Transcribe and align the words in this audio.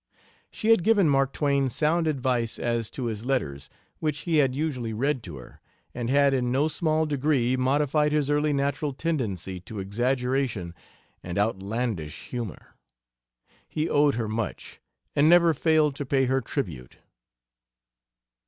She 0.49 0.69
had 0.69 0.83
given 0.83 1.07
Mark 1.07 1.31
Twain 1.31 1.69
sound 1.69 2.07
advice 2.07 2.57
as 2.57 2.89
to 2.89 3.05
his 3.05 3.23
letters, 3.23 3.69
which 3.99 4.21
he 4.21 4.37
had 4.37 4.55
usually 4.55 4.93
read 4.93 5.21
to 5.21 5.35
her, 5.37 5.61
and 5.93 6.09
had 6.09 6.33
in 6.33 6.51
no 6.51 6.67
small 6.67 7.05
degree 7.05 7.55
modified 7.55 8.11
his 8.11 8.27
early 8.27 8.51
natural 8.51 8.93
tendency 8.93 9.59
to 9.59 9.77
exaggeration 9.77 10.73
and 11.21 11.37
outlandish 11.37 12.29
humor. 12.29 12.73
He 13.69 13.87
owed 13.87 14.15
her 14.15 14.27
much, 14.27 14.79
and 15.15 15.29
never 15.29 15.53
failed 15.53 15.95
to 15.97 16.05
pay 16.07 16.25
her 16.25 16.41
tribute. 16.41 16.97